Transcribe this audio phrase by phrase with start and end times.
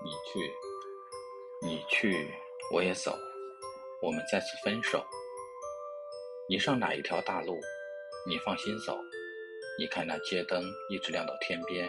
[0.00, 0.54] 你去，
[1.60, 2.32] 你去，
[2.72, 3.18] 我也走，
[4.00, 5.04] 我们再次分手。
[6.48, 7.58] 你上哪一条大路？
[8.24, 8.96] 你放心走。
[9.76, 11.84] 你看那街灯一直亮到天边，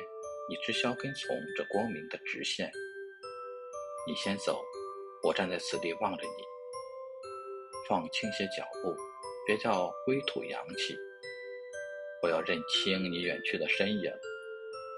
[0.50, 2.72] 你只想跟从这光明的直线。
[4.08, 4.60] 你先走，
[5.22, 6.44] 我站在此地望着你。
[7.88, 8.96] 放轻些脚步，
[9.46, 10.98] 别叫灰土扬起。
[12.24, 14.12] 我要认清你远去的身影，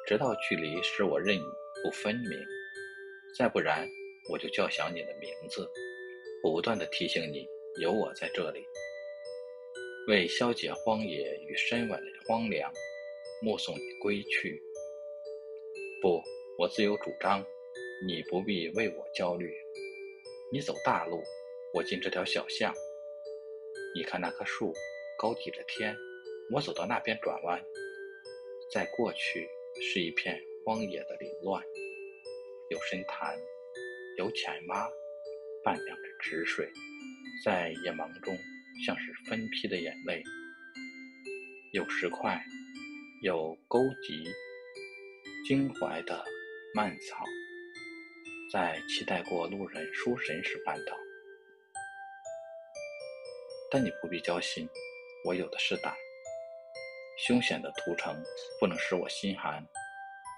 [0.07, 1.37] 直到距离使我认
[1.83, 2.39] 不分明。
[3.38, 3.88] 再不然，
[4.30, 5.70] 我就叫响你的名字，
[6.41, 7.48] 不断的提醒你
[7.81, 8.66] 有我在这里，
[10.08, 12.72] 为消解荒野与深晚的荒凉，
[13.41, 14.62] 目送你归去。
[16.02, 16.22] 不，
[16.58, 17.45] 我自有主张，
[18.05, 19.53] 你不必为我焦虑。
[20.52, 21.23] 你走大路，
[21.73, 22.73] 我进这条小巷。
[23.95, 24.73] 你看那棵树，
[25.17, 25.95] 高抵着天，
[26.53, 27.63] 我走到那边转弯，
[28.72, 29.48] 再过去
[29.81, 31.63] 是一片荒野的凌乱。
[32.71, 33.38] 有深潭，
[34.17, 34.89] 有浅洼，
[35.61, 36.72] 半两着止水，
[37.44, 38.33] 在野茫中
[38.86, 40.23] 像是分批的眼泪。
[41.73, 42.42] 有石块，
[43.23, 44.23] 有沟脊，
[45.45, 46.23] 襟怀的
[46.73, 47.25] 蔓草，
[48.53, 50.97] 在期待过路人书神时绊倒。
[53.69, 54.66] 但你不必焦心，
[55.25, 55.94] 我有的是胆。
[57.27, 58.16] 凶险的屠城
[58.61, 59.61] 不能使我心寒，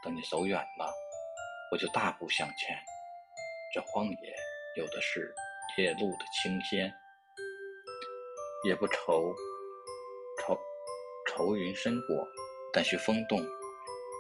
[0.04, 0.92] 等你走远了。
[1.74, 2.78] 我就大步向前，
[3.74, 4.36] 这荒野
[4.76, 5.34] 有的是
[5.76, 6.94] 夜路的清鲜，
[8.64, 9.34] 也不愁
[10.40, 10.56] 愁
[11.26, 12.28] 愁云深过，
[12.72, 13.44] 但需风动，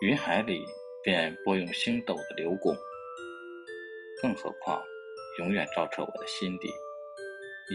[0.01, 0.65] 云海里
[1.03, 2.75] 便拨用星斗的流拱。
[4.19, 4.83] 更何况，
[5.37, 6.67] 永远照彻我的心底，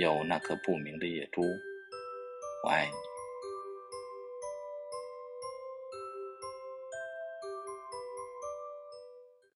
[0.01, 1.41] 有那颗不明的野珠。
[2.65, 3.18] 我爱你。